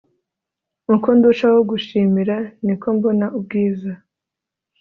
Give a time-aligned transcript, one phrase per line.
[0.95, 3.91] uko ndushaho gushimira, ni ko mbona ubwiza